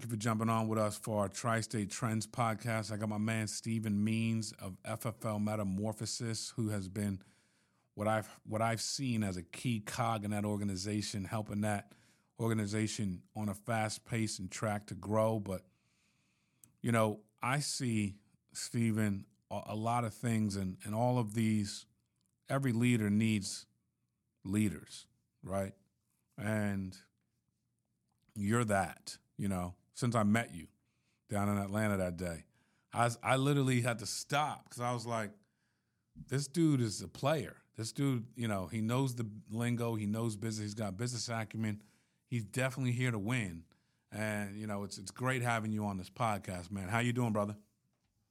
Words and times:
Thank 0.00 0.12
you 0.12 0.16
for 0.16 0.22
jumping 0.22 0.48
on 0.48 0.66
with 0.66 0.78
us 0.78 0.96
for 0.96 1.20
our 1.20 1.28
Tri 1.28 1.60
State 1.60 1.90
Trends 1.90 2.26
podcast. 2.26 2.90
I 2.90 2.96
got 2.96 3.10
my 3.10 3.18
man 3.18 3.46
Steven 3.46 4.02
Means 4.02 4.54
of 4.58 4.78
FFL 4.82 5.44
Metamorphosis, 5.44 6.54
who 6.56 6.70
has 6.70 6.88
been 6.88 7.20
what 7.96 8.08
I've 8.08 8.26
what 8.46 8.62
I've 8.62 8.80
seen 8.80 9.22
as 9.22 9.36
a 9.36 9.42
key 9.42 9.80
cog 9.80 10.24
in 10.24 10.30
that 10.30 10.46
organization, 10.46 11.26
helping 11.26 11.60
that 11.60 11.92
organization 12.40 13.20
on 13.36 13.50
a 13.50 13.54
fast 13.54 14.06
pace 14.06 14.38
and 14.38 14.50
track 14.50 14.86
to 14.86 14.94
grow. 14.94 15.38
But 15.38 15.66
you 16.80 16.92
know, 16.92 17.20
I 17.42 17.60
see 17.60 18.14
Steven 18.54 19.26
a, 19.50 19.76
lot 19.76 20.04
of 20.04 20.14
things, 20.14 20.56
and 20.56 20.78
and 20.86 20.94
all 20.94 21.18
of 21.18 21.34
these. 21.34 21.84
Every 22.48 22.72
leader 22.72 23.10
needs 23.10 23.66
leaders, 24.46 25.04
right? 25.42 25.74
And 26.38 26.96
you're 28.34 28.64
that, 28.64 29.18
you 29.36 29.46
know 29.46 29.74
since 30.00 30.16
I 30.16 30.22
met 30.22 30.54
you 30.54 30.66
down 31.28 31.48
in 31.48 31.58
Atlanta 31.58 31.98
that 31.98 32.16
day. 32.16 32.44
I 32.92 33.04
was, 33.04 33.18
I 33.22 33.36
literally 33.36 33.82
had 33.82 33.98
to 34.00 34.06
stop 34.06 34.64
because 34.64 34.80
I 34.80 34.92
was 34.92 35.06
like, 35.06 35.30
this 36.28 36.48
dude 36.48 36.80
is 36.80 37.02
a 37.02 37.08
player. 37.08 37.56
This 37.76 37.92
dude, 37.92 38.24
you 38.34 38.48
know, 38.48 38.66
he 38.66 38.80
knows 38.80 39.14
the 39.14 39.26
lingo, 39.50 39.94
he 39.94 40.06
knows 40.06 40.36
business, 40.36 40.64
he's 40.64 40.74
got 40.74 40.96
business 40.96 41.28
acumen. 41.28 41.82
He's 42.28 42.44
definitely 42.44 42.92
here 42.92 43.10
to 43.10 43.18
win. 43.18 43.62
And 44.12 44.56
you 44.56 44.66
know, 44.66 44.82
it's 44.82 44.98
it's 44.98 45.10
great 45.10 45.42
having 45.42 45.72
you 45.72 45.84
on 45.84 45.96
this 45.96 46.10
podcast, 46.10 46.70
man. 46.72 46.88
How 46.88 46.98
you 46.98 47.12
doing, 47.12 47.32
brother? 47.32 47.56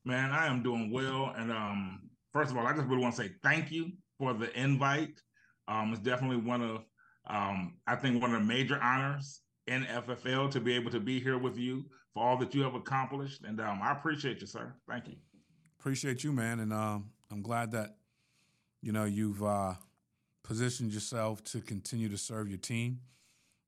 Man, 0.03 0.31
I 0.31 0.47
am 0.47 0.61
doing 0.61 0.91
well. 0.91 1.33
And 1.37 1.51
um, 1.51 2.09
first 2.33 2.51
of 2.51 2.57
all, 2.57 2.67
I 2.67 2.73
just 2.73 2.87
really 2.87 3.01
want 3.01 3.15
to 3.15 3.21
say 3.23 3.31
thank 3.43 3.71
you 3.71 3.91
for 4.17 4.33
the 4.33 4.51
invite. 4.59 5.21
Um, 5.67 5.91
it's 5.93 6.01
definitely 6.01 6.37
one 6.37 6.61
of 6.61 6.81
um, 7.27 7.77
I 7.87 7.95
think 7.95 8.21
one 8.21 8.33
of 8.33 8.41
the 8.41 8.45
major 8.45 8.81
honors 8.81 9.41
in 9.69 9.83
FFL 9.85 10.49
to 10.51 10.59
be 10.59 10.73
able 10.73 10.89
to 10.89 10.99
be 10.99 11.19
here 11.19 11.37
with 11.37 11.57
you 11.57 11.85
for 12.13 12.23
all 12.23 12.37
that 12.37 12.55
you 12.55 12.63
have 12.63 12.73
accomplished. 12.73 13.43
And 13.43 13.61
um, 13.61 13.79
I 13.83 13.91
appreciate 13.91 14.41
you, 14.41 14.47
sir. 14.47 14.73
Thank 14.89 15.07
you. 15.07 15.15
Appreciate 15.79 16.23
you, 16.23 16.33
man. 16.33 16.59
And 16.59 16.73
um, 16.73 17.11
I'm 17.31 17.43
glad 17.43 17.71
that, 17.71 17.95
you 18.81 18.91
know, 18.91 19.05
you've 19.05 19.43
uh, 19.43 19.75
positioned 20.43 20.91
yourself 20.91 21.43
to 21.45 21.61
continue 21.61 22.09
to 22.09 22.17
serve 22.17 22.49
your 22.49 22.57
team. 22.57 22.99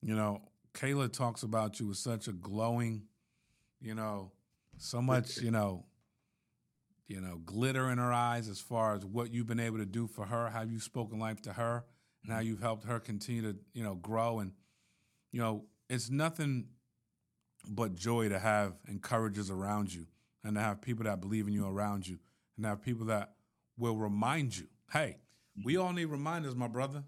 You 0.02 0.16
know, 0.16 0.42
Kayla 0.73 1.14
talks 1.14 1.44
about 1.44 1.80
you 1.80 1.88
with 1.88 1.98
such 1.98 2.28
a 2.28 2.34
glowing, 2.34 3.03
you 3.80 3.94
know, 3.94 4.31
so 4.78 5.02
much, 5.02 5.38
you 5.38 5.52
know, 5.52 5.86
you 7.08 7.22
know, 7.22 7.40
glitter 7.45 7.92
in 7.92 8.00
her 8.00 8.12
eyes 8.12 8.47
as 8.47 8.59
far 8.59 8.95
as 8.95 9.06
what 9.06 9.31
you've 9.31 9.45
been 9.45 9.59
able 9.59 9.78
to 9.78 9.86
do 9.86 10.08
for 10.08 10.25
her, 10.25 10.50
how 10.50 10.64
you've 10.64 10.81
spoken 10.81 11.20
life 11.20 11.42
to 11.44 11.53
her, 11.53 11.86
and 12.23 12.34
how 12.34 12.40
you've 12.40 12.62
helped 12.62 12.86
her 12.86 13.00
continue 13.00 13.42
to, 13.44 13.56
you 13.73 13.84
know, 13.84 13.95
grow. 13.95 14.40
And, 14.40 14.53
you 15.31 15.40
know, 15.40 15.66
it's 15.92 16.09
nothing 16.09 16.67
but 17.67 17.95
joy 17.95 18.30
to 18.30 18.39
have 18.39 18.73
encouragers 18.88 19.52
around 19.52 19.94
you 19.94 20.08
and 20.44 20.56
to 20.56 20.61
have 20.61 20.81
people 20.81 21.03
that 21.03 21.20
believe 21.20 21.47
in 21.47 21.53
you 21.53 21.67
around 21.67 22.08
you 22.08 22.17
and 22.56 22.64
to 22.64 22.70
have 22.70 22.81
people 22.81 23.08
that 23.08 23.34
will 23.78 23.97
remind 23.97 24.58
you 24.58 24.67
hey 24.94 25.17
we 25.66 25.75
all 25.75 25.92
need 25.92 26.06
reminders 26.06 26.56
my 26.56 26.67
brother. 26.67 27.03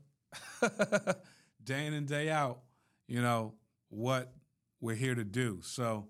Day 1.63 1.85
in 1.85 1.93
and 1.93 2.05
day 2.05 2.29
out 2.29 2.59
you 3.07 3.21
know 3.21 3.53
what 3.89 4.33
we're 4.81 4.95
here 4.95 5.15
to 5.15 5.23
do. 5.23 5.59
So 5.61 6.07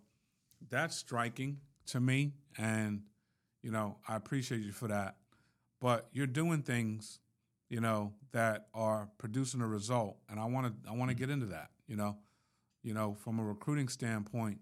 that's 0.68 0.96
striking 0.96 1.60
to 1.88 2.00
me 2.00 2.34
and 2.58 3.04
you 3.62 3.72
know 3.72 3.98
i 4.08 4.16
appreciate 4.16 4.62
you 4.62 4.72
for 4.72 4.88
that. 4.88 5.18
But 5.80 6.08
you're 6.12 6.28
doing 6.28 6.64
things 6.64 7.20
you 7.70 7.82
know 7.82 8.14
that 8.32 8.68
are 8.74 9.10
producing 9.18 9.62
a 9.62 9.68
result 9.68 10.18
and 10.30 10.40
i 10.40 10.46
want 10.46 10.68
to 10.68 10.90
i 10.90 10.94
want 10.94 11.10
to 11.10 11.16
mm-hmm. 11.16 11.24
get 11.24 11.30
into 11.32 11.48
that 11.48 11.70
you 11.88 11.96
know 11.96 12.18
you 12.84 12.94
know, 12.94 13.16
from 13.16 13.40
a 13.40 13.44
recruiting 13.44 13.88
standpoint, 13.88 14.60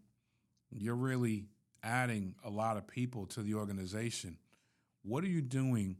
you're 0.69 0.95
really 0.95 1.47
adding 1.83 2.35
a 2.45 2.49
lot 2.49 2.77
of 2.77 2.87
people 2.87 3.25
to 3.25 3.41
the 3.41 3.55
organization. 3.55 4.37
What 5.03 5.23
are 5.23 5.27
you 5.27 5.41
doing 5.41 5.97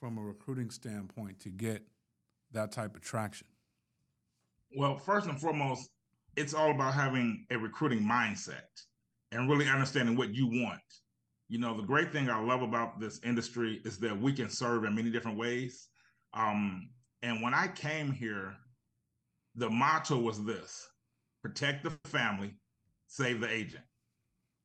from 0.00 0.18
a 0.18 0.20
recruiting 0.20 0.70
standpoint 0.70 1.40
to 1.40 1.48
get 1.48 1.82
that 2.52 2.72
type 2.72 2.96
of 2.96 3.02
traction? 3.02 3.46
Well, 4.76 4.98
first 4.98 5.28
and 5.28 5.40
foremost, 5.40 5.88
it's 6.36 6.52
all 6.52 6.72
about 6.72 6.94
having 6.94 7.46
a 7.50 7.56
recruiting 7.56 8.00
mindset 8.00 8.62
and 9.30 9.48
really 9.48 9.68
understanding 9.68 10.16
what 10.16 10.34
you 10.34 10.46
want. 10.46 10.80
You 11.48 11.58
know, 11.60 11.76
the 11.76 11.84
great 11.84 12.10
thing 12.10 12.28
I 12.28 12.40
love 12.40 12.62
about 12.62 12.98
this 12.98 13.20
industry 13.22 13.80
is 13.84 13.98
that 13.98 14.18
we 14.18 14.32
can 14.32 14.50
serve 14.50 14.84
in 14.84 14.94
many 14.94 15.10
different 15.10 15.38
ways. 15.38 15.88
Um, 16.32 16.88
and 17.22 17.40
when 17.40 17.54
I 17.54 17.68
came 17.68 18.10
here, 18.10 18.54
the 19.54 19.70
motto 19.70 20.18
was 20.18 20.44
this 20.44 20.88
protect 21.44 21.84
the 21.84 21.90
family, 22.08 22.54
save 23.06 23.40
the 23.40 23.50
agent. 23.50 23.84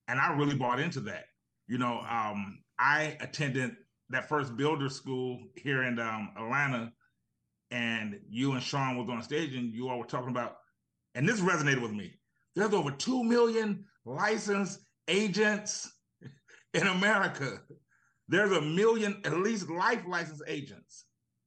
And 0.08 0.18
I 0.18 0.34
really 0.34 0.56
bought 0.56 0.80
into 0.80 1.02
that. 1.02 1.26
You 1.68 1.78
know, 1.78 2.00
um, 2.10 2.60
I 2.80 3.18
attended 3.20 3.76
that 4.10 4.30
first 4.30 4.56
builder 4.56 4.90
school 4.90 5.40
here 5.56 5.84
in 5.84 6.00
um, 6.00 6.32
Atlanta, 6.38 6.94
and 7.70 8.18
you 8.30 8.54
and 8.54 8.64
Sean 8.64 8.98
was 8.98 9.10
on 9.10 9.22
stage, 9.22 9.54
and 9.56 9.74
you 9.74 9.90
all 9.90 10.00
were 10.00 10.06
talking 10.06 10.30
about, 10.30 10.56
and 11.16 11.28
this 11.28 11.42
resonated 11.42 11.82
with 11.82 11.92
me. 11.92 12.14
There's 12.56 12.74
over 12.74 12.92
two 12.92 13.24
million 13.26 13.86
licensed 14.06 14.80
agents 15.10 15.92
in 16.74 16.88
America. 16.88 17.60
There's 18.30 18.54
a 18.54 18.62
million, 18.62 19.22
at 19.26 19.38
least, 19.38 19.70
life 19.70 20.02
license 20.08 20.42
agents. 20.48 21.06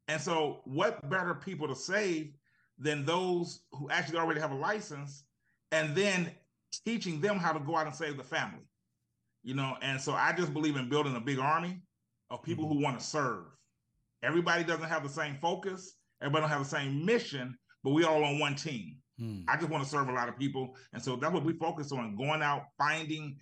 And 0.09 0.21
so, 0.21 0.61
what 0.65 1.09
better 1.09 1.35
people 1.35 1.69
to 1.69 1.75
save 1.75 2.35
than 2.83 3.05
those 3.05 3.63
who 3.73 3.89
actually 3.91 4.19
already 4.19 4.41
have 4.41 4.51
a 4.51 4.57
license 4.57 5.25
and 5.71 5.95
then 5.95 6.31
teaching 6.85 7.21
them 7.21 7.39
how 7.39 7.53
to 7.53 7.61
go 7.61 7.77
out 7.77 7.87
and 7.87 7.95
save 7.95 8.17
the 8.17 8.25
family. 8.25 8.67
You 9.43 9.55
know, 9.55 9.77
and 9.83 10.01
so 10.01 10.13
I 10.13 10.33
just 10.33 10.53
believe 10.53 10.77
in 10.77 10.89
building 10.89 11.17
a 11.17 11.21
big 11.21 11.39
army 11.39 11.81
of 12.31 12.43
people 12.43 12.65
mm-hmm. 12.65 12.79
who 12.79 12.83
want 12.83 12.99
to 12.99 13.05
serve. 13.05 13.45
Everybody 14.23 14.65
doesn't 14.65 14.89
have 14.89 15.03
the 15.03 15.09
same 15.09 15.37
focus, 15.41 15.95
everybody 16.21 16.43
don't 16.43 16.51
have 16.51 16.63
the 16.63 16.77
same 16.77 17.05
mission, 17.05 17.57
but 17.83 17.91
we 17.91 18.05
all 18.05 18.25
on 18.25 18.39
one 18.39 18.55
team. 18.55 18.97
Mm. 19.21 19.45
I 19.49 19.57
just 19.57 19.69
want 19.69 19.83
to 19.83 19.91
serve 19.91 20.09
a 20.09 20.13
lot 20.13 20.29
of 20.29 20.39
people. 20.39 20.77
And 20.93 21.03
so 21.03 21.17
that's 21.17 21.33
what 21.33 21.45
we 21.45 21.55
focus 21.55 21.93
on 21.93 22.17
going 22.17 22.43
out, 22.43 22.67
finding 22.79 23.37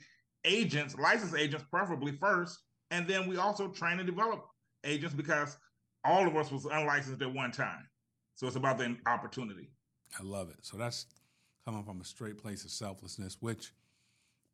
agents, 0.45 0.97
licensed 0.97 1.37
agents, 1.37 1.65
preferably 1.71 2.13
first. 2.13 2.59
And 2.91 3.07
then 3.07 3.29
we 3.29 3.37
also 3.37 3.69
train 3.69 3.99
and 3.99 4.07
develop 4.07 4.45
agents 4.85 5.15
because 5.15 5.57
all 6.05 6.27
of 6.27 6.35
us 6.37 6.51
was 6.51 6.65
unlicensed 6.65 7.23
at 7.23 7.33
one 7.33 7.53
time. 7.53 7.87
So 8.35 8.47
it's 8.47 8.57
about 8.57 8.79
the 8.79 8.97
opportunity. 9.07 9.71
I 10.19 10.23
love 10.23 10.51
it. 10.51 10.59
So 10.63 10.77
that's 10.77 11.07
coming 11.65 11.85
from 11.85 12.01
a 12.01 12.05
straight 12.05 12.39
place 12.39 12.65
of 12.65 12.71
selflessness, 12.71 13.37
which, 13.41 13.73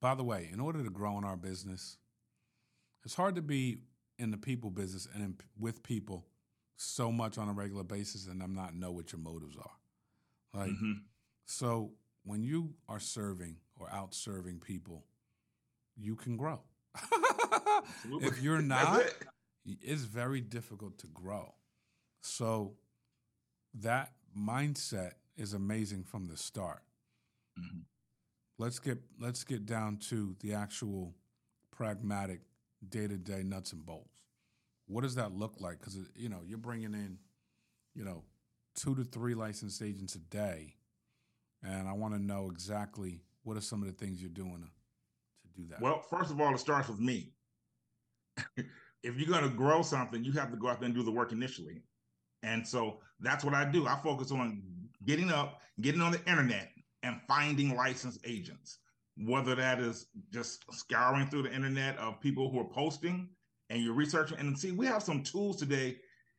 by 0.01 0.15
the 0.15 0.25
way, 0.25 0.49
in 0.53 0.61
order 0.61 0.83
to 0.83 0.91
grow 0.91 1.19
in 1.19 1.25
our 1.25 1.37
business, 1.37 1.97
it's 3.05 3.15
hard 3.15 3.37
to 3.37 3.43
be 3.43 3.79
in 4.19 4.31
the 4.31 4.37
people 4.37 4.71
business 4.71 5.07
and 5.15 5.23
in, 5.23 5.37
with 5.59 5.83
people 5.83 6.27
so 6.77 7.11
much 7.11 7.39
on 7.39 7.49
a 7.49 7.53
regular 7.53 7.85
basis 7.85 8.27
and 8.27 8.43
I'm 8.43 8.55
not 8.55 8.75
know 8.75 8.91
what 8.91 9.13
your 9.13 9.21
motives 9.21 9.57
are. 9.57 10.61
Like, 10.61 10.71
mm-hmm. 10.71 10.93
so 11.45 11.93
when 12.25 12.43
you 12.43 12.75
are 12.89 13.01
serving 13.01 13.57
or 13.79 13.89
out 13.93 14.15
serving 14.15 14.61
people, 14.61 15.05
you 15.97 16.17
can 16.17 16.37
grow. 16.37 16.61
if 18.21 18.43
you're 18.43 18.63
not, 18.63 19.01
it. 19.01 19.15
it's 19.65 20.03
very 20.03 20.41
difficult 20.41 20.99
to 20.99 21.07
grow. 21.09 21.55
So 22.21 22.75
that 23.81 24.13
mindset 24.37 25.13
is 25.37 25.53
amazing 25.53 26.05
from 26.05 26.27
the 26.27 26.37
start. 26.37 26.83
Mm-hmm. 27.59 27.81
Let's 28.59 28.79
get 28.79 28.99
let's 29.21 29.45
get 29.45 29.67
down 29.67 29.99
to 30.09 30.35
the 30.41 30.55
actual 30.55 31.15
pragmatic 31.71 32.41
day 32.89 33.07
to 33.07 33.17
day 33.17 33.43
nuts 33.43 33.73
and 33.73 33.85
bolts. 33.85 34.23
What 34.87 35.03
does 35.03 35.17
that 35.17 35.33
look 35.33 35.61
like? 35.61 35.79
Because 35.79 35.99
you 36.15 36.29
know 36.29 36.41
you're 36.47 36.59
bringing 36.59 36.95
in, 36.95 37.19
you 37.95 38.05
know, 38.05 38.23
two 38.75 38.95
to 38.95 39.05
three 39.05 39.35
licensed 39.35 39.83
agents 39.83 40.15
a 40.15 40.21
day, 40.21 40.75
and 41.63 41.89
I 41.89 41.93
want 41.93 42.15
to 42.15 42.21
know 42.21 42.49
exactly 42.51 43.21
what 43.43 43.57
are 43.57 43.63
some 43.63 43.83
of 43.83 43.89
the 43.89 43.95
things 43.95 44.21
you're 44.21 44.31
doing 44.31 44.63
to, 44.63 45.49
to 45.49 45.61
do 45.61 45.69
that. 45.69 45.81
Well, 45.81 46.03
first 46.11 46.31
of 46.31 46.41
all, 46.41 46.55
it 46.55 46.59
starts 46.59 46.89
with 46.89 46.99
me. 46.99 47.33
if 48.57 49.17
you're 49.17 49.29
going 49.29 49.49
to 49.49 49.55
grow 49.55 49.83
something, 49.83 50.25
you 50.25 50.33
have 50.33 50.51
to 50.51 50.57
go 50.57 50.69
out 50.69 50.81
there 50.81 50.87
and 50.87 50.95
do 50.95 51.03
the 51.03 51.13
work 51.13 51.33
initially. 51.33 51.83
And 52.43 52.67
so 52.67 53.01
that's 53.21 53.45
what 53.45 53.55
I 53.55 53.65
do. 53.65 53.87
I 53.87 53.97
focus 54.03 54.31
on 54.31 54.63
getting 55.05 55.31
up, 55.31 55.61
getting 55.81 56.01
on 56.01 56.13
the 56.13 56.25
internet, 56.27 56.71
and 57.03 57.21
finding 57.29 57.77
licensed 57.77 58.21
agents, 58.25 58.79
whether 59.17 59.55
that 59.55 59.79
is 59.81 60.07
just 60.33 60.65
scouring 60.73 61.29
through 61.29 61.43
the 61.43 61.55
internet 61.55 61.97
of 61.99 62.21
people 62.21 62.51
who 62.51 62.61
are 62.61 62.69
posting 62.69 63.29
and 63.71 63.83
you're 63.83 63.95
researching. 63.95 64.39
And 64.39 64.59
see, 64.59 64.73
we 64.73 64.87
have 64.87 65.03
some 65.03 65.23
tools 65.23 65.57
today 65.57 65.99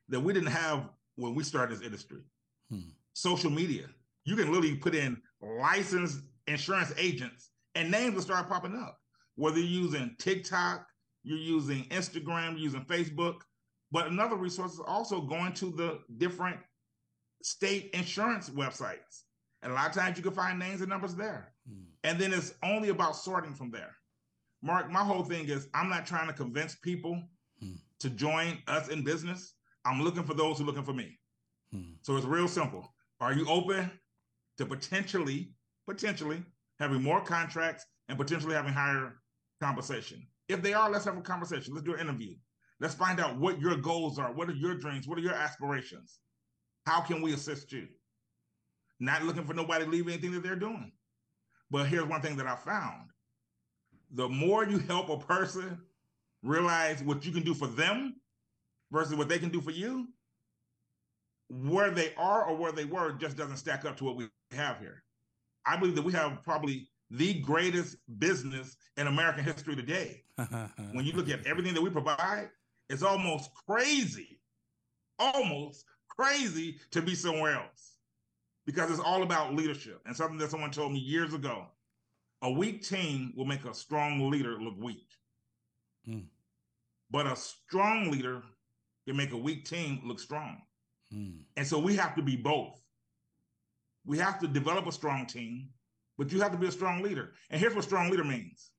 that 0.09 0.19
we 0.19 0.33
didn't 0.33 0.51
have 0.51 0.89
when 1.15 1.35
we 1.35 1.43
started 1.43 1.77
this 1.77 1.85
industry. 1.85 2.21
Hmm. 2.69 2.89
Social 3.13 3.49
media. 3.49 3.85
You 4.25 4.35
can 4.35 4.47
literally 4.51 4.75
put 4.75 4.93
in 4.93 5.21
licensed 5.41 6.19
insurance 6.47 6.93
agents 6.97 7.51
and 7.75 7.91
names 7.91 8.15
will 8.15 8.21
start 8.21 8.49
popping 8.49 8.75
up. 8.75 8.99
Whether 9.35 9.59
you're 9.59 9.83
using 9.83 10.15
TikTok, 10.19 10.87
you're 11.23 11.37
using 11.37 11.83
Instagram, 11.85 12.51
you're 12.51 12.59
using 12.59 12.85
Facebook. 12.85 13.41
But 13.91 14.07
another 14.07 14.35
resource 14.35 14.73
is 14.73 14.81
also 14.85 15.21
going 15.21 15.53
to 15.53 15.71
the 15.71 15.99
different 16.17 16.57
state 17.41 17.91
insurance 17.93 18.49
websites 18.49 19.23
and 19.61 19.71
a 19.71 19.75
lot 19.75 19.87
of 19.87 19.93
times 19.95 20.17
you 20.17 20.23
can 20.23 20.33
find 20.33 20.59
names 20.59 20.81
and 20.81 20.89
numbers 20.89 21.15
there. 21.15 21.53
Mm. 21.69 21.85
And 22.03 22.19
then 22.19 22.33
it's 22.33 22.53
only 22.63 22.89
about 22.89 23.15
sorting 23.15 23.53
from 23.53 23.71
there. 23.71 23.95
Mark, 24.61 24.89
my 24.91 25.03
whole 25.03 25.23
thing 25.23 25.47
is 25.47 25.67
I'm 25.73 25.89
not 25.89 26.05
trying 26.05 26.27
to 26.27 26.33
convince 26.33 26.75
people 26.75 27.21
mm. 27.63 27.77
to 27.99 28.09
join 28.09 28.59
us 28.67 28.89
in 28.89 29.03
business. 29.03 29.55
I'm 29.85 30.01
looking 30.01 30.23
for 30.23 30.33
those 30.33 30.57
who 30.57 30.63
are 30.63 30.67
looking 30.67 30.83
for 30.83 30.93
me. 30.93 31.19
Mm. 31.73 31.95
So 32.01 32.15
it's 32.15 32.25
real 32.25 32.47
simple. 32.47 32.93
Are 33.19 33.33
you 33.33 33.47
open 33.49 33.91
to 34.57 34.65
potentially, 34.65 35.51
potentially 35.87 36.43
having 36.79 37.01
more 37.01 37.21
contracts 37.21 37.85
and 38.09 38.17
potentially 38.17 38.53
having 38.53 38.73
higher 38.73 39.21
compensation? 39.61 40.25
If 40.49 40.61
they 40.61 40.73
are, 40.73 40.89
let's 40.89 41.05
have 41.05 41.17
a 41.17 41.21
conversation. 41.21 41.73
Let's 41.73 41.85
do 41.85 41.95
an 41.95 41.99
interview. 41.99 42.35
Let's 42.79 42.93
find 42.93 43.19
out 43.19 43.37
what 43.37 43.59
your 43.59 43.75
goals 43.77 44.19
are. 44.19 44.31
What 44.31 44.49
are 44.49 44.53
your 44.53 44.75
dreams? 44.75 45.07
What 45.07 45.17
are 45.17 45.21
your 45.21 45.33
aspirations? 45.33 46.19
How 46.85 47.01
can 47.01 47.21
we 47.21 47.33
assist 47.33 47.71
you? 47.71 47.87
Not 48.99 49.23
looking 49.23 49.45
for 49.45 49.53
nobody 49.53 49.85
to 49.85 49.91
leave 49.91 50.07
anything 50.07 50.31
that 50.31 50.43
they're 50.43 50.55
doing. 50.55 50.91
But 51.69 51.87
here's 51.87 52.05
one 52.05 52.21
thing 52.21 52.37
that 52.37 52.47
I 52.47 52.55
found 52.55 53.09
the 54.11 54.29
more 54.29 54.63
you 54.63 54.77
help 54.79 55.09
a 55.09 55.17
person 55.17 55.77
realize 56.41 57.03
what 57.03 57.25
you 57.25 57.31
can 57.31 57.43
do 57.43 57.53
for 57.53 57.67
them 57.67 58.15
versus 58.91 59.15
what 59.15 59.27
they 59.27 59.37
can 59.37 59.49
do 59.49 59.59
for 59.59 59.71
you, 59.71 60.07
where 61.49 61.91
they 61.91 62.13
are 62.15 62.45
or 62.45 62.55
where 62.55 62.71
they 62.71 62.85
were 62.85 63.11
just 63.13 63.35
doesn't 63.35 63.57
stack 63.57 63.83
up 63.85 63.97
to 63.97 64.05
what 64.05 64.15
we 64.15 64.29
have 64.51 64.79
here. 64.79 65.03
I 65.65 65.75
believe 65.75 65.95
that 65.95 66.05
we 66.05 66.13
have 66.13 66.41
probably 66.43 66.87
the 67.11 67.33
greatest 67.41 67.97
business 68.17 68.77
in 68.95 69.07
American 69.07 69.43
history 69.43 69.75
today. 69.75 70.23
when 70.93 71.05
you 71.05 71.13
look 71.13 71.29
at 71.29 71.45
everything 71.45 71.73
that 71.73 71.81
we 71.81 71.89
provide, 71.89 72.49
it's 72.89 73.03
almost 73.03 73.51
crazy, 73.67 74.39
almost 75.19 75.85
crazy 76.09 76.79
to 76.91 77.01
be 77.01 77.15
somewhere 77.15 77.55
else 77.55 77.97
because 78.65 78.89
it's 78.91 78.99
all 78.99 79.23
about 79.23 79.55
leadership. 79.55 80.01
And 80.05 80.15
something 80.15 80.37
that 80.37 80.51
someone 80.51 80.71
told 80.71 80.91
me 80.91 80.99
years 80.99 81.33
ago 81.33 81.67
a 82.43 82.51
weak 82.51 82.87
team 82.87 83.33
will 83.35 83.45
make 83.45 83.65
a 83.65 83.73
strong 83.73 84.29
leader 84.29 84.61
look 84.61 84.75
weak. 84.79 85.07
Mm. 86.07 86.25
But 87.09 87.25
a 87.25 87.35
strong 87.35 88.11
leader 88.11 88.43
can 89.07 89.17
make 89.17 89.31
a 89.31 89.37
weak 89.37 89.65
team 89.65 90.01
look 90.03 90.19
strong. 90.19 90.61
Mm. 91.13 91.39
And 91.55 91.65
so 91.65 91.79
we 91.79 91.95
have 91.95 92.15
to 92.15 92.21
be 92.21 92.35
both. 92.35 92.79
We 94.05 94.17
have 94.19 94.39
to 94.39 94.47
develop 94.47 94.87
a 94.87 94.91
strong 94.91 95.25
team, 95.25 95.69
but 96.17 96.31
you 96.31 96.39
have 96.41 96.51
to 96.51 96.57
be 96.57 96.67
a 96.67 96.71
strong 96.71 97.01
leader. 97.01 97.33
And 97.49 97.59
here's 97.59 97.75
what 97.75 97.83
strong 97.83 98.09
leader 98.09 98.23
means 98.23 98.69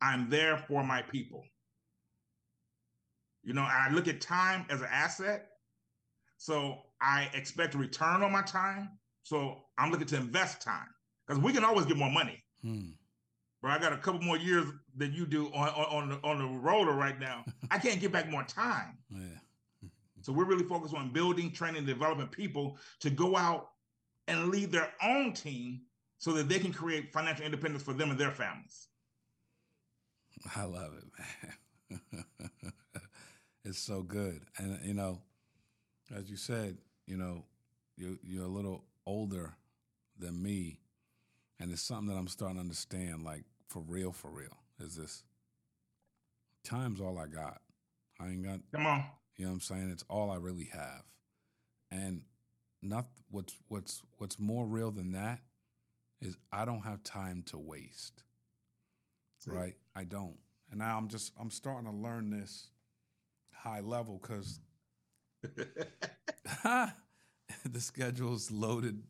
I'm 0.00 0.28
there 0.30 0.56
for 0.56 0.84
my 0.84 1.02
people. 1.02 1.44
You 3.42 3.54
know, 3.54 3.62
I 3.62 3.90
look 3.90 4.08
at 4.08 4.20
time 4.20 4.66
as 4.70 4.80
an 4.80 4.88
asset. 4.90 5.46
So 6.36 6.78
I 7.00 7.28
expect 7.34 7.74
a 7.74 7.78
return 7.78 8.22
on 8.22 8.32
my 8.32 8.42
time. 8.42 8.90
So 9.22 9.64
I'm 9.78 9.90
looking 9.90 10.06
to 10.08 10.16
invest 10.16 10.62
time 10.62 10.88
because 11.26 11.42
we 11.42 11.52
can 11.52 11.64
always 11.64 11.86
get 11.86 11.96
more 11.96 12.10
money. 12.10 12.42
Hmm. 12.62 12.90
But 13.62 13.72
I 13.72 13.78
got 13.78 13.92
a 13.92 13.98
couple 13.98 14.20
more 14.22 14.38
years 14.38 14.66
than 14.96 15.12
you 15.12 15.26
do 15.26 15.46
on, 15.48 15.68
on, 15.68 15.84
on 15.84 16.08
the, 16.08 16.20
on 16.26 16.38
the 16.38 16.58
roller 16.60 16.94
right 16.94 17.18
now. 17.18 17.44
I 17.70 17.78
can't 17.78 18.00
get 18.00 18.12
back 18.12 18.30
more 18.30 18.44
time. 18.44 18.98
Yeah. 19.10 19.88
so 20.22 20.32
we're 20.32 20.44
really 20.44 20.64
focused 20.64 20.94
on 20.94 21.12
building, 21.12 21.50
training, 21.50 21.86
developing 21.86 22.26
people 22.28 22.76
to 23.00 23.10
go 23.10 23.36
out 23.36 23.70
and 24.28 24.48
lead 24.48 24.70
their 24.70 24.90
own 25.02 25.32
team 25.32 25.80
so 26.18 26.32
that 26.32 26.48
they 26.48 26.58
can 26.58 26.72
create 26.72 27.12
financial 27.12 27.44
independence 27.44 27.82
for 27.82 27.92
them 27.92 28.10
and 28.10 28.18
their 28.18 28.30
families. 28.30 28.88
I 30.54 30.64
love 30.64 30.92
it, 30.98 32.00
man. 32.12 32.24
it's 33.64 33.78
so 33.78 34.02
good. 34.02 34.42
And, 34.58 34.78
you 34.84 34.94
know, 34.94 35.20
as 36.14 36.30
you 36.30 36.36
said, 36.36 36.78
you 37.06 37.16
know, 37.16 37.44
you, 37.96 38.18
you're 38.22 38.44
a 38.44 38.48
little 38.48 38.84
older 39.06 39.54
than 40.18 40.42
me 40.42 40.80
and 41.60 41.70
it's 41.70 41.82
something 41.82 42.08
that 42.08 42.18
I'm 42.18 42.26
starting 42.26 42.56
to 42.56 42.62
understand, 42.62 43.22
like 43.22 43.44
for 43.68 43.82
real, 43.86 44.12
for 44.12 44.30
real, 44.30 44.56
is 44.80 44.96
this 44.96 45.22
time's 46.64 47.00
all 47.00 47.18
I 47.18 47.26
got. 47.26 47.60
I 48.18 48.28
ain't 48.28 48.44
got 48.44 48.60
come 48.72 48.86
on. 48.86 49.04
You 49.36 49.44
know 49.44 49.50
what 49.50 49.54
I'm 49.56 49.60
saying? 49.60 49.90
It's 49.90 50.04
all 50.08 50.30
I 50.30 50.36
really 50.36 50.70
have. 50.72 51.04
And 51.90 52.22
not 52.82 53.06
what's 53.30 53.56
what's 53.68 54.02
what's 54.16 54.38
more 54.38 54.66
real 54.66 54.90
than 54.90 55.12
that 55.12 55.40
is 56.22 56.36
I 56.50 56.64
don't 56.64 56.82
have 56.82 57.02
time 57.02 57.42
to 57.46 57.58
waste. 57.58 58.22
Right? 59.46 59.76
I 59.96 60.04
don't. 60.04 60.36
And 60.70 60.80
now 60.80 60.96
I'm 60.96 61.08
just 61.08 61.32
I'm 61.38 61.50
starting 61.50 61.90
to 61.90 61.96
learn 61.96 62.30
this 62.30 62.68
high 63.62 63.80
level 63.80 64.20
because 64.20 64.60
the 66.64 67.80
schedule's 67.80 68.50
loaded 68.50 69.02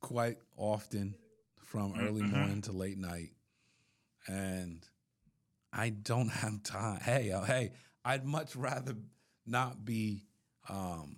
quite 0.00 0.38
often 0.56 1.14
from 1.56 1.94
early 2.00 2.22
mm-hmm. 2.22 2.36
morning 2.36 2.62
to 2.62 2.72
late 2.72 2.98
night, 2.98 3.30
and 4.26 4.86
I 5.72 5.90
don't 5.90 6.30
have 6.30 6.62
time. 6.62 7.00
Hey, 7.00 7.30
uh, 7.30 7.42
hey, 7.42 7.72
I'd 8.04 8.24
much 8.24 8.56
rather 8.56 8.94
not 9.46 9.84
be 9.84 10.24
um, 10.68 11.16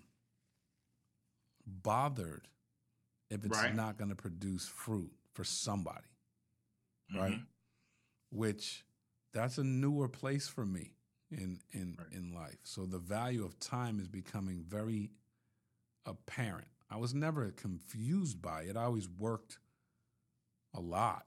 bothered 1.67 2.49
if 3.31 3.45
it's 3.45 3.57
right. 3.57 3.75
not 3.75 3.97
going 3.97 4.11
to 4.11 4.17
produce 4.17 4.67
fruit 4.67 5.11
for 5.35 5.45
somebody, 5.45 5.99
mm-hmm. 7.13 7.21
right? 7.21 7.41
Which 8.31 8.85
that's 9.33 9.59
a 9.59 9.65
newer 9.65 10.09
place 10.09 10.49
for 10.49 10.67
me 10.67 10.95
in 11.31 11.61
in 11.73 11.97
right. 11.99 12.13
in 12.13 12.35
life. 12.35 12.59
So 12.65 12.87
the 12.87 12.99
value 12.99 13.45
of 13.45 13.59
time 13.59 14.01
is 14.01 14.09
becoming 14.09 14.65
very 14.67 15.11
apparent. 16.07 16.69
I 16.91 16.97
was 16.97 17.15
never 17.15 17.51
confused 17.51 18.43
by 18.43 18.63
it. 18.63 18.77
I 18.77 18.85
always 18.85 19.09
worked 19.09 19.59
a 20.75 20.81
lot. 20.81 21.25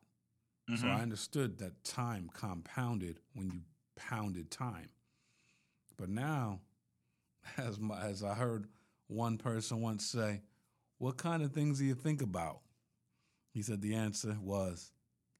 Mm-hmm. 0.70 0.82
So 0.82 0.88
I 0.88 1.02
understood 1.02 1.58
that 1.60 1.84
time 1.84 2.30
compounded 2.34 3.20
when 3.34 3.50
you 3.50 3.62
pounded 3.96 4.52
time. 4.52 4.90
But 5.98 6.10
now, 6.10 6.60
as 7.58 7.80
my, 7.80 8.02
as 8.02 8.24
I 8.24 8.34
heard 8.34 8.68
one 9.08 9.38
person 9.38 9.82
once 9.82 10.06
say, 10.06 10.42
"What 10.98 11.18
kind 11.18 11.44
of 11.44 11.52
things 11.52 11.80
do 11.80 11.86
you 11.86 11.96
think 11.96 12.22
about?" 12.22 12.60
He 13.54 13.62
said 13.62 13.82
the 13.82 13.96
answer 13.96 14.36
was 14.42 14.92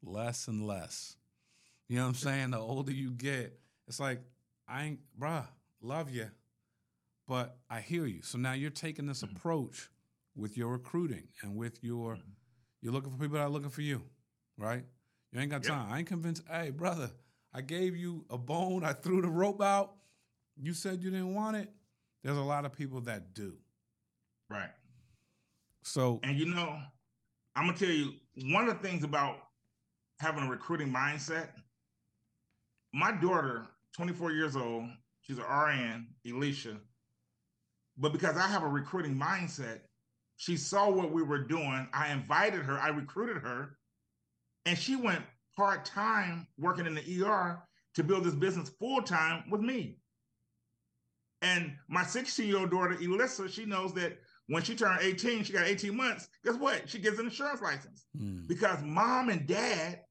less 0.04 0.48
and 0.48 0.66
less. 0.66 1.18
You 1.90 1.98
know 1.98 2.04
what 2.04 2.10
I'm 2.10 2.16
saying? 2.16 2.52
The 2.52 2.60
older 2.60 2.92
you 2.92 3.12
get, 3.12 3.60
it's 3.88 4.00
like 4.00 4.22
I 4.68 4.84
ain't, 4.86 5.00
bruh, 5.20 5.48
love 5.82 6.10
you, 6.10 6.30
but 7.28 7.58
I 7.70 7.82
hear 7.82 8.06
you. 8.06 8.22
So 8.22 8.38
now 8.38 8.54
you're 8.54 8.70
taking 8.70 9.06
this 9.06 9.22
mm-hmm. 9.24 9.36
approach 9.36 9.90
with 10.36 10.58
your 10.58 10.70
recruiting 10.70 11.28
and 11.42 11.56
with 11.56 11.84
your 11.84 12.16
mm-hmm. 12.16 12.30
You're 12.84 12.92
looking 12.92 13.12
for 13.12 13.18
people 13.18 13.38
that 13.38 13.44
are 13.44 13.50
looking 13.50 13.70
for 13.70 13.82
you, 13.82 14.02
right? 14.58 14.84
You 15.32 15.40
ain't 15.40 15.50
got 15.50 15.64
time. 15.64 15.88
I 15.90 16.00
ain't 16.00 16.08
convinced. 16.08 16.44
Hey, 16.52 16.70
brother, 16.70 17.10
I 17.54 17.62
gave 17.62 17.96
you 17.96 18.26
a 18.30 18.38
bone. 18.38 18.84
I 18.84 18.92
threw 18.92 19.22
the 19.22 19.30
rope 19.30 19.62
out. 19.62 19.94
You 20.62 20.74
said 20.74 21.02
you 21.02 21.10
didn't 21.10 21.34
want 21.34 21.56
it. 21.56 21.72
There's 22.24 22.38
a 22.38 22.42
lot 22.42 22.66
of 22.66 22.74
people 22.74 23.00
that 23.02 23.34
do. 23.34 23.54
Right. 24.50 24.70
So, 25.84 26.20
and 26.24 26.38
you 26.38 26.54
know, 26.54 26.78
I'm 27.56 27.68
gonna 27.68 27.78
tell 27.78 27.88
you 27.88 28.16
one 28.52 28.68
of 28.68 28.82
the 28.82 28.86
things 28.86 29.06
about 29.06 29.38
having 30.20 30.44
a 30.44 30.50
recruiting 30.50 30.92
mindset. 30.92 31.48
My 32.94 33.14
daughter, 33.14 33.66
24 33.96 34.32
years 34.32 34.56
old, 34.56 34.86
she's 35.22 35.38
an 35.38 35.46
RN, 35.46 36.08
Elisha. 36.28 36.78
But 37.98 38.14
because 38.14 38.38
I 38.38 38.48
have 38.48 38.64
a 38.64 38.68
recruiting 38.68 39.16
mindset, 39.16 39.82
she 40.38 40.58
saw 40.58 40.90
what 40.90 41.12
we 41.12 41.24
were 41.24 41.44
doing. 41.44 41.88
I 41.94 42.12
invited 42.12 42.64
her, 42.64 42.80
I 42.80 42.90
recruited 42.90 43.38
her, 43.38 43.78
and 44.66 44.78
she 44.78 44.96
went 44.96 45.24
part 45.56 45.86
time 45.86 46.48
working 46.58 46.86
in 46.86 46.96
the 46.96 47.24
ER 47.24 47.62
to 47.96 48.04
build 48.04 48.24
this 48.24 48.34
business 48.34 48.70
full 48.80 49.02
time 49.02 49.44
with 49.50 49.62
me. 49.62 49.98
And 51.42 51.76
my 51.88 52.04
16 52.04 52.48
year 52.48 52.60
old 52.60 52.72
daughter, 52.72 52.98
Elissa, 53.00 53.50
she 53.50 53.66
knows 53.66 53.94
that 53.94 54.18
when 54.48 54.64
she 54.64 54.76
turned 54.76 55.00
18, 55.02 55.44
she 55.44 55.54
got 55.54 55.68
18 55.68 55.96
months. 55.96 56.28
Guess 56.44 56.56
what? 56.56 56.90
She 56.90 57.00
gets 57.00 57.20
an 57.20 57.26
insurance 57.26 57.62
license 57.62 58.06
mm. 58.18 58.48
because 58.48 58.82
mom 58.84 59.30
and 59.30 59.46
dad 59.46 60.02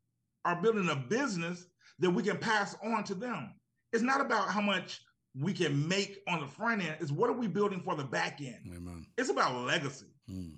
are 0.45 0.61
building 0.61 0.89
a 0.89 0.97
business 0.97 1.67
that 1.99 2.11
we 2.11 2.23
can 2.23 2.39
pass 2.39 2.77
on 2.85 3.05
to 3.05 3.15
them. 3.15 3.55
It's 3.93 4.03
not 4.03 4.21
about 4.21 4.49
how 4.49 4.61
much 4.61 5.01
we 5.39 5.53
can 5.53 5.89
make 5.89 6.23
on 6.29 6.41
the 6.41 6.47
front 6.47 6.83
end, 6.83 6.97
it's 7.01 7.11
what 7.11 7.31
are 7.31 7.35
we 7.35 7.47
building 7.47 7.81
for 7.81 7.95
the 7.95 8.05
back 8.05 8.41
end? 8.41 8.61
Amen. 8.67 9.07
It's 9.17 9.31
about 9.31 9.65
legacy. 9.65 10.07
Mm. 10.31 10.57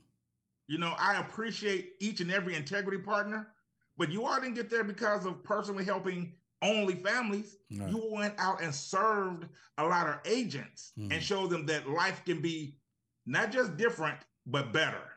You 0.66 0.78
know, 0.78 0.94
I 0.98 1.20
appreciate 1.20 1.92
each 2.00 2.20
and 2.20 2.32
every 2.32 2.54
integrity 2.54 2.98
partner, 2.98 3.48
but 3.96 4.10
you 4.10 4.24
all 4.24 4.40
didn't 4.40 4.54
get 4.54 4.70
there 4.70 4.84
because 4.84 5.26
of 5.26 5.44
personally 5.44 5.84
helping 5.84 6.32
only 6.62 6.94
families. 6.94 7.58
Right. 7.70 7.90
You 7.90 8.08
went 8.10 8.34
out 8.38 8.62
and 8.62 8.74
served 8.74 9.46
a 9.78 9.84
lot 9.84 10.08
of 10.08 10.16
agents 10.24 10.92
mm. 10.98 11.12
and 11.12 11.22
showed 11.22 11.50
them 11.50 11.66
that 11.66 11.88
life 11.88 12.24
can 12.24 12.40
be 12.40 12.78
not 13.26 13.52
just 13.52 13.76
different, 13.76 14.18
but 14.46 14.72
better. 14.72 15.10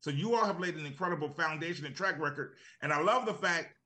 So 0.00 0.10
you 0.10 0.34
all 0.34 0.44
have 0.44 0.58
laid 0.58 0.74
an 0.76 0.86
incredible 0.86 1.28
foundation 1.28 1.86
and 1.86 1.94
track 1.94 2.18
record. 2.18 2.54
And 2.80 2.92
I 2.92 3.00
love 3.00 3.24
the 3.24 3.34
fact 3.34 3.76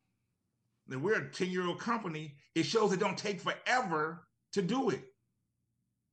that 0.89 0.99
we're 0.99 1.21
a 1.21 1.31
10 1.31 1.51
year 1.51 1.67
old 1.67 1.81
company. 1.81 2.35
It 2.55 2.65
shows 2.65 2.93
it 2.93 3.01
don't 3.01 3.19
take 3.19 3.41
forever 3.41 4.27
to 4.53 4.63
do 4.63 4.91
it. 4.91 5.05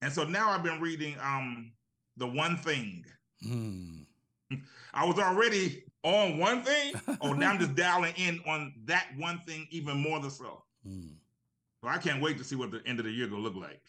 And 0.01 0.11
so 0.11 0.23
now 0.23 0.49
I've 0.49 0.63
been 0.63 0.81
reading 0.81 1.15
um, 1.21 1.71
The 2.17 2.27
One 2.27 2.57
Thing 2.57 3.05
Mm. 3.45 4.05
I 4.93 5.05
was 5.05 5.17
already 5.19 5.83
on 6.03 6.37
one 6.37 6.63
thing, 6.63 6.93
or 7.21 7.35
now 7.35 7.51
I'm 7.51 7.59
just 7.59 7.75
dialing 7.77 8.13
in 8.17 8.41
on 8.45 8.73
that 8.85 9.07
one 9.17 9.39
thing 9.39 9.67
even 9.71 9.97
more 9.97 10.19
than 10.19 10.29
so. 10.29 10.63
Mm. 10.87 11.15
So 11.81 11.87
I 11.87 11.97
can't 11.97 12.21
wait 12.21 12.37
to 12.37 12.43
see 12.43 12.55
what 12.55 12.71
the 12.71 12.81
end 12.85 12.99
of 12.99 13.05
the 13.05 13.11
year 13.11 13.27
gonna 13.27 13.41
look 13.41 13.55
like. 13.55 13.81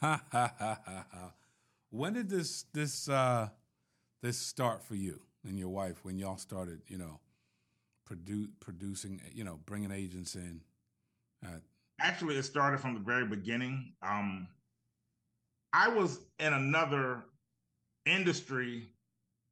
when 1.90 2.12
did 2.12 2.28
this 2.28 2.64
this 2.72 3.08
uh 3.08 3.48
this 4.22 4.38
start 4.38 4.84
for 4.84 4.94
you 4.94 5.20
and 5.44 5.58
your 5.58 5.70
wife 5.70 6.04
when 6.04 6.18
y'all 6.18 6.36
started, 6.36 6.82
you 6.86 6.98
know, 6.98 7.18
produ- 8.08 8.50
producing, 8.60 9.20
you 9.32 9.44
know, 9.44 9.58
bringing 9.66 9.90
agents 9.90 10.34
in? 10.34 10.60
At- 11.44 11.62
Actually, 12.00 12.36
it 12.36 12.42
started 12.44 12.80
from 12.80 12.94
the 12.94 13.00
very 13.00 13.26
beginning. 13.26 13.94
Um, 14.02 14.48
I 15.72 15.88
was 15.88 16.18
in 16.38 16.52
another 16.52 17.24
industry 18.06 18.88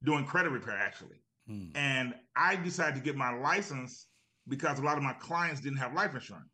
doing 0.03 0.25
credit 0.25 0.49
repair, 0.49 0.77
actually. 0.77 1.21
Hmm. 1.47 1.69
And 1.75 2.13
I 2.35 2.55
decided 2.55 2.95
to 2.95 3.01
get 3.01 3.15
my 3.15 3.33
license 3.33 4.07
because 4.47 4.79
a 4.79 4.83
lot 4.83 4.97
of 4.97 5.03
my 5.03 5.13
clients 5.13 5.61
didn't 5.61 5.77
have 5.77 5.93
life 5.93 6.13
insurance. 6.13 6.45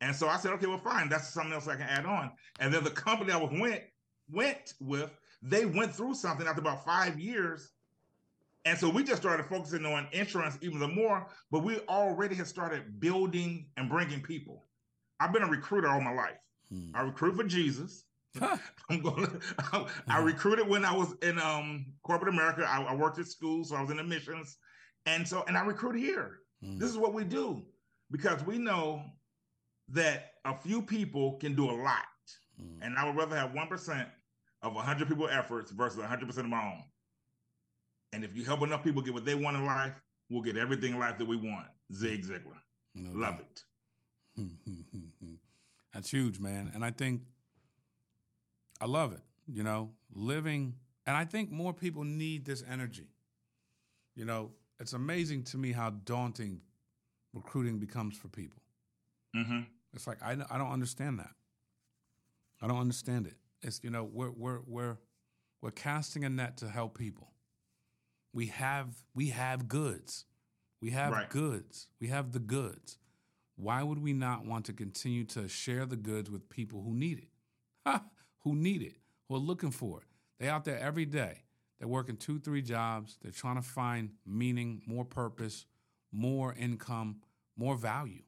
And 0.00 0.14
so 0.14 0.28
I 0.28 0.36
said, 0.36 0.52
okay, 0.52 0.66
well, 0.66 0.78
fine. 0.78 1.08
That's 1.08 1.28
something 1.28 1.52
else 1.52 1.68
I 1.68 1.76
can 1.76 1.88
add 1.88 2.04
on. 2.04 2.30
And 2.60 2.72
then 2.72 2.84
the 2.84 2.90
company 2.90 3.32
I 3.32 3.36
was 3.36 3.50
went 3.58 3.82
went 4.30 4.74
with, 4.80 5.10
they 5.42 5.64
went 5.64 5.94
through 5.94 6.14
something 6.14 6.46
after 6.46 6.60
about 6.60 6.84
five 6.84 7.18
years. 7.18 7.72
And 8.66 8.76
so 8.76 8.90
we 8.90 9.04
just 9.04 9.22
started 9.22 9.46
focusing 9.46 9.86
on 9.86 10.08
insurance 10.10 10.58
even 10.60 10.80
the 10.80 10.88
more, 10.88 11.28
but 11.52 11.62
we 11.62 11.78
already 11.88 12.34
had 12.34 12.48
started 12.48 12.98
building 12.98 13.66
and 13.76 13.88
bringing 13.88 14.20
people. 14.20 14.64
I've 15.20 15.32
been 15.32 15.44
a 15.44 15.48
recruiter 15.48 15.88
all 15.88 16.00
my 16.00 16.12
life. 16.12 16.36
Hmm. 16.68 16.90
I 16.92 17.02
recruit 17.02 17.36
for 17.36 17.44
Jesus. 17.44 18.04
I'm 18.90 19.00
going. 19.00 19.40
I, 19.58 19.86
I 20.08 20.18
recruited 20.18 20.68
when 20.68 20.84
I 20.84 20.94
was 20.94 21.14
in 21.22 21.38
um, 21.38 21.86
corporate 22.02 22.34
America. 22.34 22.66
I, 22.68 22.82
I, 22.82 22.94
worked 22.94 23.20
at 23.20 23.28
school, 23.28 23.64
so 23.64 23.76
I 23.76 23.80
was 23.80 23.90
in 23.90 24.00
admissions, 24.00 24.58
and 25.06 25.26
so 25.26 25.44
and 25.46 25.56
I 25.56 25.64
recruit 25.64 25.96
here. 25.96 26.40
Hmm. 26.62 26.76
This 26.76 26.90
is 26.90 26.98
what 26.98 27.14
we 27.14 27.22
do 27.22 27.62
because 28.10 28.44
we 28.44 28.58
know 28.58 29.00
that 29.90 30.32
a 30.44 30.54
few 30.54 30.82
people 30.82 31.38
can 31.38 31.54
do 31.54 31.70
a 31.70 31.72
lot, 31.72 32.02
hmm. 32.60 32.82
and 32.82 32.98
I 32.98 33.06
would 33.06 33.16
rather 33.16 33.36
have 33.36 33.54
one 33.54 33.68
percent 33.68 34.08
of 34.62 34.74
100 34.74 35.08
people 35.08 35.28
efforts 35.28 35.70
versus 35.70 36.00
100% 36.00 36.36
of 36.38 36.46
my 36.46 36.62
own. 36.62 36.82
And 38.16 38.24
if 38.24 38.34
you 38.34 38.46
help 38.46 38.62
enough 38.62 38.82
people 38.82 39.02
get 39.02 39.12
what 39.12 39.26
they 39.26 39.34
want 39.34 39.58
in 39.58 39.66
life, 39.66 39.92
we'll 40.30 40.40
get 40.40 40.56
everything 40.56 40.94
in 40.94 40.98
life 40.98 41.18
that 41.18 41.26
we 41.26 41.36
want. 41.36 41.66
Zig 41.92 42.24
Ziglar. 42.24 42.56
No 42.94 43.10
Love 43.12 43.40
it. 43.40 43.62
That's 45.92 46.10
huge, 46.10 46.40
man. 46.40 46.70
And 46.74 46.82
I 46.82 46.92
think 46.92 47.20
I 48.80 48.86
love 48.86 49.12
it, 49.12 49.20
you 49.46 49.62
know, 49.62 49.90
living. 50.14 50.76
And 51.06 51.14
I 51.14 51.26
think 51.26 51.50
more 51.50 51.74
people 51.74 52.04
need 52.04 52.46
this 52.46 52.64
energy. 52.66 53.10
You 54.14 54.24
know, 54.24 54.52
it's 54.80 54.94
amazing 54.94 55.42
to 55.44 55.58
me 55.58 55.72
how 55.72 55.90
daunting 55.90 56.62
recruiting 57.34 57.78
becomes 57.78 58.16
for 58.16 58.28
people. 58.28 58.62
Mm-hmm. 59.36 59.60
It's 59.92 60.06
like, 60.06 60.22
I, 60.22 60.38
I 60.50 60.56
don't 60.56 60.72
understand 60.72 61.18
that. 61.18 61.32
I 62.62 62.66
don't 62.66 62.80
understand 62.80 63.26
it. 63.26 63.34
It's 63.60 63.84
you 63.84 63.90
know 63.90 64.04
we're 64.04 64.30
we're 64.30 64.60
we're 64.66 64.96
we're 65.60 65.70
casting 65.70 66.24
a 66.24 66.30
net 66.30 66.56
to 66.58 66.68
help 66.70 66.96
people. 66.96 67.28
We 68.36 68.48
have 68.48 68.88
we 69.14 69.30
have 69.30 69.66
goods. 69.66 70.26
We 70.82 70.90
have 70.90 71.12
right. 71.12 71.30
goods. 71.30 71.88
We 71.98 72.08
have 72.08 72.32
the 72.32 72.38
goods. 72.38 72.98
Why 73.56 73.82
would 73.82 74.02
we 74.02 74.12
not 74.12 74.44
want 74.44 74.66
to 74.66 74.74
continue 74.74 75.24
to 75.24 75.48
share 75.48 75.86
the 75.86 75.96
goods 75.96 76.30
with 76.30 76.50
people 76.50 76.82
who 76.82 76.94
need 76.94 77.18
it? 77.18 78.00
who 78.44 78.54
need 78.54 78.82
it, 78.82 78.96
who 79.26 79.36
are 79.36 79.38
looking 79.38 79.70
for 79.70 80.00
it. 80.00 80.06
They're 80.38 80.52
out 80.52 80.66
there 80.66 80.78
every 80.78 81.06
day. 81.06 81.44
They're 81.78 81.88
working 81.88 82.18
two, 82.18 82.38
three 82.38 82.60
jobs. 82.60 83.16
They're 83.22 83.32
trying 83.32 83.56
to 83.56 83.62
find 83.62 84.10
meaning, 84.26 84.82
more 84.86 85.06
purpose, 85.06 85.64
more 86.12 86.54
income, 86.58 87.22
more 87.56 87.74
value. 87.74 88.22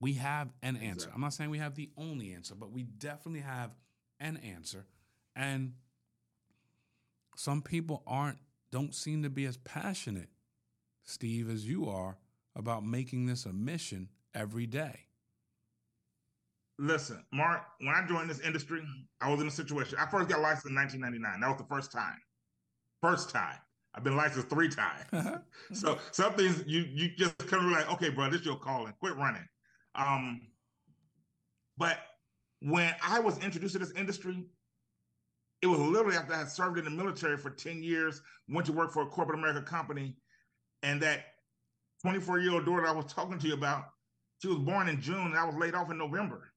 We 0.00 0.12
have 0.14 0.50
an 0.62 0.76
answer. 0.76 1.10
I'm 1.12 1.20
not 1.20 1.32
saying 1.32 1.50
we 1.50 1.58
have 1.58 1.74
the 1.74 1.90
only 1.98 2.32
answer, 2.32 2.54
but 2.54 2.70
we 2.70 2.84
definitely 2.84 3.40
have 3.40 3.72
an 4.20 4.36
answer. 4.36 4.86
And 5.34 5.72
some 7.36 7.60
people 7.60 8.04
aren't, 8.06 8.38
don't 8.70 8.94
seem 8.94 9.22
to 9.22 9.30
be 9.30 9.44
as 9.46 9.56
passionate, 9.56 10.28
Steve, 11.04 11.50
as 11.50 11.66
you 11.66 11.88
are 11.88 12.18
about 12.54 12.84
making 12.84 13.26
this 13.26 13.46
a 13.46 13.52
mission 13.52 14.08
every 14.34 14.66
day. 14.66 15.06
Listen, 16.78 17.24
Mark, 17.32 17.62
when 17.80 17.94
I 17.94 18.06
joined 18.06 18.30
this 18.30 18.40
industry, 18.40 18.82
I 19.20 19.30
was 19.30 19.40
in 19.40 19.48
a 19.48 19.50
situation. 19.50 19.98
I 19.98 20.08
first 20.08 20.28
got 20.28 20.40
licensed 20.40 20.66
in 20.66 20.74
1999. 20.74 21.40
That 21.40 21.48
was 21.48 21.58
the 21.58 21.74
first 21.74 21.90
time. 21.90 22.18
First 23.02 23.30
time. 23.30 23.58
I've 23.94 24.04
been 24.04 24.16
licensed 24.16 24.48
three 24.48 24.68
times. 24.68 25.40
so 25.72 25.98
some 26.12 26.34
things 26.34 26.62
you 26.66 26.86
you 26.92 27.10
just 27.16 27.36
kind 27.38 27.64
of 27.64 27.72
like, 27.72 27.90
okay, 27.94 28.10
bro, 28.10 28.30
this 28.30 28.44
your 28.44 28.56
calling. 28.56 28.92
Quit 29.00 29.16
running. 29.16 29.46
Um, 29.96 30.42
but 31.76 31.98
when 32.60 32.94
I 33.02 33.18
was 33.18 33.38
introduced 33.38 33.72
to 33.72 33.80
this 33.80 33.92
industry, 33.92 34.44
it 35.62 35.66
was 35.66 35.80
literally 35.80 36.16
after 36.16 36.34
I 36.34 36.38
had 36.38 36.50
served 36.50 36.78
in 36.78 36.84
the 36.84 36.90
military 36.90 37.36
for 37.36 37.50
10 37.50 37.82
years, 37.82 38.22
went 38.48 38.66
to 38.66 38.72
work 38.72 38.92
for 38.92 39.02
a 39.02 39.06
corporate 39.06 39.38
America 39.38 39.62
company, 39.62 40.16
and 40.82 41.02
that 41.02 41.26
24 42.02 42.38
year 42.40 42.52
old 42.52 42.64
daughter 42.64 42.86
I 42.86 42.92
was 42.92 43.12
talking 43.12 43.38
to 43.38 43.48
you 43.48 43.54
about, 43.54 43.86
she 44.40 44.48
was 44.48 44.58
born 44.58 44.88
in 44.88 45.00
June 45.00 45.26
and 45.26 45.36
I 45.36 45.44
was 45.44 45.56
laid 45.56 45.74
off 45.74 45.90
in 45.90 45.98
November. 45.98 46.52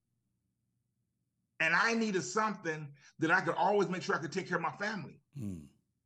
And 1.59 1.75
I 1.75 1.93
needed 1.93 2.23
something 2.23 2.87
that 3.19 3.31
I 3.31 3.41
could 3.41 3.55
always 3.55 3.87
make 3.89 4.03
sure 4.03 4.15
I 4.15 4.19
could 4.19 4.31
take 4.31 4.47
care 4.47 4.57
of 4.57 4.63
my 4.63 4.71
family. 4.79 5.19
Hmm. 5.37 5.59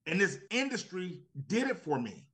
And 0.06 0.20
this 0.20 0.40
industry 0.52 1.22
did 1.48 1.68
it 1.68 1.80
for 1.80 2.00
me. 2.00 2.28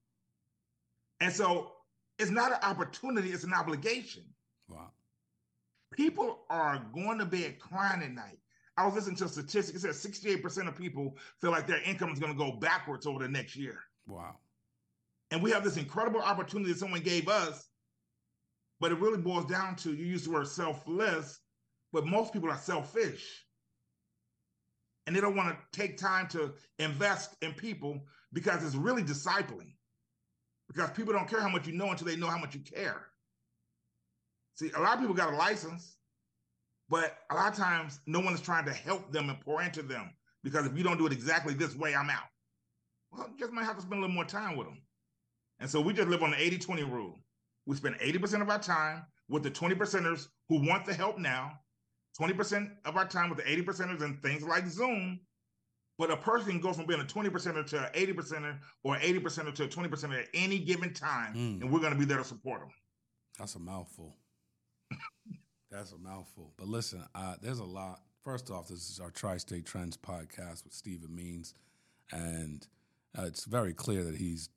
And 1.21 1.31
so 1.31 1.73
it's 2.19 2.31
not 2.31 2.51
an 2.51 2.57
opportunity, 2.63 3.29
it's 3.29 3.43
an 3.43 3.53
obligation. 3.53 4.23
Wow. 4.67 4.91
People 5.91 6.39
are 6.49 6.83
going 6.93 7.19
to 7.19 7.25
bed 7.25 7.59
crying 7.59 8.01
at 8.01 8.11
night. 8.11 8.39
I 8.81 8.85
was 8.85 8.95
listening 8.95 9.15
to 9.17 9.25
a 9.25 9.29
statistic. 9.29 9.75
It 9.75 9.81
says 9.81 10.03
68% 10.03 10.67
of 10.67 10.75
people 10.75 11.15
feel 11.39 11.51
like 11.51 11.67
their 11.67 11.81
income 11.83 12.11
is 12.11 12.19
going 12.19 12.31
to 12.31 12.37
go 12.37 12.53
backwards 12.53 13.05
over 13.05 13.19
the 13.19 13.29
next 13.29 13.55
year. 13.55 13.79
Wow. 14.07 14.37
And 15.29 15.41
we 15.41 15.51
have 15.51 15.63
this 15.63 15.77
incredible 15.77 16.21
opportunity 16.21 16.71
that 16.71 16.79
someone 16.79 17.01
gave 17.01 17.27
us, 17.27 17.69
but 18.79 18.91
it 18.91 18.99
really 18.99 19.21
boils 19.21 19.45
down 19.45 19.75
to 19.77 19.93
you 19.93 20.05
use 20.05 20.23
the 20.23 20.31
word 20.31 20.47
selfless, 20.47 21.39
but 21.93 22.07
most 22.07 22.33
people 22.33 22.49
are 22.49 22.57
selfish. 22.57 23.45
And 25.05 25.15
they 25.15 25.21
don't 25.21 25.35
want 25.35 25.55
to 25.55 25.79
take 25.79 25.97
time 25.97 26.27
to 26.29 26.53
invest 26.79 27.35
in 27.41 27.53
people 27.53 27.99
because 28.33 28.63
it's 28.63 28.75
really 28.75 29.03
discipling. 29.03 29.73
Because 30.67 30.89
people 30.91 31.13
don't 31.13 31.29
care 31.29 31.41
how 31.41 31.49
much 31.49 31.67
you 31.67 31.73
know 31.73 31.91
until 31.91 32.07
they 32.07 32.15
know 32.15 32.27
how 32.27 32.37
much 32.37 32.55
you 32.55 32.61
care. 32.61 33.07
See, 34.55 34.71
a 34.75 34.79
lot 34.79 34.95
of 34.95 34.99
people 34.99 35.15
got 35.15 35.33
a 35.33 35.37
license, 35.37 35.97
but 36.91 37.19
a 37.31 37.35
lot 37.35 37.53
of 37.53 37.57
times 37.57 38.01
no 38.05 38.19
one 38.19 38.33
is 38.33 38.41
trying 38.41 38.65
to 38.65 38.73
help 38.73 39.13
them 39.13 39.29
and 39.29 39.39
pour 39.39 39.63
into 39.63 39.81
them 39.81 40.11
because 40.43 40.65
if 40.65 40.77
you 40.77 40.83
don't 40.83 40.97
do 40.97 41.07
it 41.07 41.13
exactly 41.13 41.53
this 41.53 41.73
way, 41.73 41.95
I'm 41.95 42.09
out. 42.09 42.27
Well, 43.11 43.29
you 43.31 43.39
just 43.39 43.53
might 43.53 43.63
have 43.63 43.77
to 43.77 43.81
spend 43.81 43.99
a 43.99 44.01
little 44.01 44.13
more 44.13 44.25
time 44.25 44.57
with 44.57 44.67
them. 44.67 44.81
And 45.59 45.69
so 45.69 45.79
we 45.79 45.93
just 45.93 46.09
live 46.09 46.21
on 46.21 46.31
the 46.31 46.41
80 46.41 46.57
20 46.57 46.83
rule. 46.83 47.17
We 47.65 47.77
spend 47.77 47.95
80% 47.95 48.41
of 48.41 48.49
our 48.49 48.59
time 48.59 49.03
with 49.29 49.43
the 49.43 49.49
20 49.49 49.75
percenters 49.75 50.27
who 50.49 50.67
want 50.67 50.85
the 50.85 50.93
help 50.93 51.17
now, 51.17 51.53
20% 52.19 52.69
of 52.83 52.97
our 52.97 53.07
time 53.07 53.29
with 53.29 53.37
the 53.37 53.49
80 53.49 53.63
percenters 53.63 54.01
and 54.01 54.21
things 54.21 54.43
like 54.43 54.67
Zoom. 54.67 55.19
But 55.97 56.11
a 56.11 56.17
person 56.17 56.51
can 56.51 56.61
go 56.61 56.73
from 56.73 56.87
being 56.87 56.99
a 56.99 57.05
20 57.05 57.29
percenter 57.29 57.65
to 57.67 57.79
an 57.79 57.89
80 57.93 58.13
percenter 58.13 58.57
or 58.83 58.97
80 58.97 59.19
percenter 59.19 59.55
to 59.55 59.63
a 59.63 59.67
20 59.67 59.87
percenter 59.87 60.19
at 60.19 60.27
any 60.33 60.59
given 60.59 60.93
time. 60.93 61.35
Mm. 61.35 61.61
And 61.61 61.71
we're 61.71 61.79
going 61.79 61.93
to 61.93 61.99
be 61.99 62.05
there 62.05 62.17
to 62.17 62.23
support 62.23 62.61
them. 62.61 62.69
That's 63.39 63.55
a 63.55 63.59
mouthful. 63.59 64.17
That's 65.71 65.93
a 65.93 65.97
mouthful. 65.97 66.51
But 66.57 66.67
listen, 66.67 67.01
uh, 67.15 67.35
there's 67.41 67.59
a 67.59 67.63
lot. 67.65 68.01
First 68.25 68.51
off, 68.51 68.67
this 68.67 68.89
is 68.89 68.99
our 68.99 69.09
Tri 69.09 69.37
State 69.37 69.65
Trends 69.65 69.95
podcast 69.95 70.65
with 70.65 70.73
Steven 70.73 71.15
Means. 71.15 71.53
And 72.11 72.67
uh, 73.17 73.23
it's 73.23 73.45
very 73.45 73.73
clear 73.73 74.03
that 74.03 74.15
he's 74.15 74.49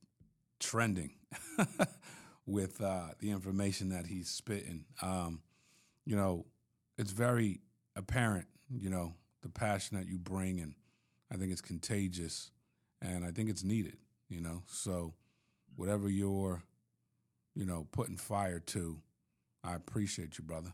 trending 0.59 1.13
with 2.47 2.81
uh, 2.83 3.09
the 3.21 3.31
information 3.31 3.91
that 3.91 4.07
he's 4.07 4.29
spitting. 4.29 4.87
Um, 5.03 5.41
you 6.05 6.17
know, 6.17 6.47
it's 6.99 7.13
very 7.13 7.61
apparent, 7.95 8.47
you 8.77 8.91
know, 8.91 9.15
the 9.43 9.49
passion 9.49 9.97
that 9.97 10.09
you 10.09 10.19
bring. 10.19 10.59
And 10.59 10.75
I 11.33 11.37
think 11.37 11.53
it's 11.53 11.61
contagious. 11.61 12.51
And 13.01 13.25
I 13.25 13.31
think 13.31 13.51
it's 13.51 13.63
needed, 13.63 13.99
you 14.29 14.41
know. 14.41 14.63
So 14.67 15.15
whatever 15.77 16.09
you're, 16.09 16.65
you 17.55 17.67
know, 17.67 17.87
putting 17.93 18.17
fire 18.17 18.59
to, 18.59 18.99
I 19.63 19.75
appreciate 19.77 20.39
you, 20.39 20.45
brother. 20.45 20.73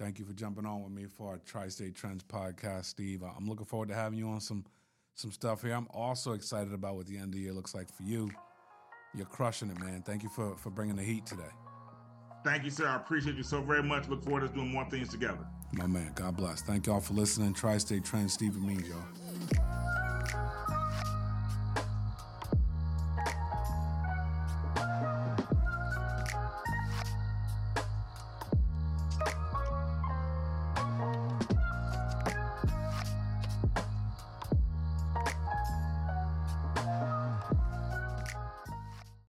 Thank 0.00 0.18
you 0.18 0.24
for 0.24 0.32
jumping 0.32 0.64
on 0.64 0.82
with 0.82 0.92
me 0.92 1.04
for 1.04 1.28
our 1.28 1.38
Tri-State 1.44 1.94
Trends 1.94 2.24
podcast, 2.24 2.86
Steve. 2.86 3.22
I'm 3.22 3.46
looking 3.46 3.66
forward 3.66 3.90
to 3.90 3.94
having 3.94 4.18
you 4.18 4.28
on 4.30 4.40
some 4.40 4.64
some 5.14 5.30
stuff 5.30 5.60
here. 5.60 5.74
I'm 5.74 5.88
also 5.90 6.32
excited 6.32 6.72
about 6.72 6.96
what 6.96 7.06
the 7.06 7.16
end 7.16 7.26
of 7.26 7.32
the 7.32 7.40
year 7.40 7.52
looks 7.52 7.74
like 7.74 7.94
for 7.94 8.02
you. 8.02 8.30
You're 9.14 9.26
crushing 9.26 9.68
it, 9.68 9.78
man. 9.78 10.00
Thank 10.00 10.22
you 10.22 10.30
for 10.30 10.56
for 10.56 10.70
bringing 10.70 10.96
the 10.96 11.02
heat 11.02 11.26
today. 11.26 11.50
Thank 12.42 12.64
you, 12.64 12.70
sir. 12.70 12.86
I 12.88 12.96
appreciate 12.96 13.36
you 13.36 13.42
so 13.42 13.60
very 13.60 13.82
much. 13.82 14.08
Look 14.08 14.24
forward 14.24 14.48
to 14.48 14.48
doing 14.48 14.72
more 14.72 14.88
things 14.88 15.10
together. 15.10 15.46
My 15.74 15.86
man. 15.86 16.12
God 16.14 16.34
bless. 16.34 16.62
Thank 16.62 16.86
y'all 16.86 17.00
for 17.02 17.12
listening. 17.12 17.52
Tri-State 17.52 18.02
Trends, 18.02 18.32
Steven 18.32 18.66
Means, 18.66 18.88
y'all. 18.88 19.04